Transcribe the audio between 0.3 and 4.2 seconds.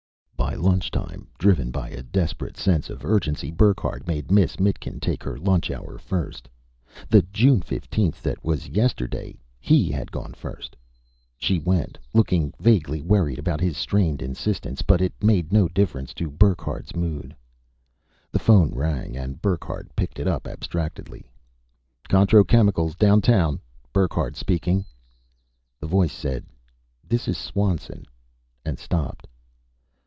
By lunchtime, driven by a desperate sense of urgency, Burckhardt